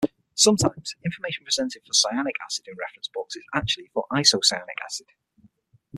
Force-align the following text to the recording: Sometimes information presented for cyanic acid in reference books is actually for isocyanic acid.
Sometimes 0.33 0.95
information 1.05 1.45
presented 1.45 1.83
for 1.85 1.93
cyanic 1.93 2.33
acid 2.43 2.65
in 2.67 2.75
reference 2.75 3.07
books 3.13 3.35
is 3.35 3.45
actually 3.53 3.91
for 3.93 4.07
isocyanic 4.11 4.81
acid. 4.83 5.05